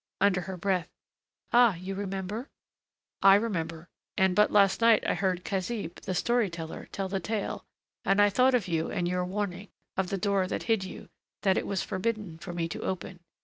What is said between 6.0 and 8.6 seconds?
story teller, tell the tale, and I thought